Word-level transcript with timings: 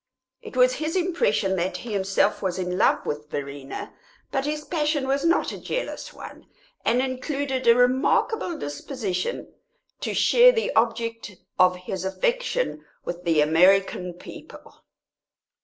It 0.41 0.57
was 0.57 0.73
his 0.81 0.95
impression 0.95 1.57
that 1.57 1.77
he 1.77 1.93
himself 1.93 2.41
was 2.41 2.57
in 2.57 2.75
love 2.75 3.05
with 3.05 3.29
Verena, 3.29 3.93
but 4.31 4.47
his 4.47 4.63
passion 4.65 5.05
was 5.07 5.23
not 5.23 5.51
a 5.51 5.59
jealous 5.59 6.11
one, 6.11 6.47
and 6.83 7.03
included 7.03 7.67
a 7.67 7.75
remarkable 7.75 8.57
disposition 8.57 9.53
to 9.99 10.15
share 10.15 10.53
the 10.53 10.73
object 10.73 11.35
of 11.59 11.75
his 11.75 12.03
affection 12.03 12.83
with 13.05 13.25
the 13.25 13.41
American 13.41 14.13
people. 14.15 14.83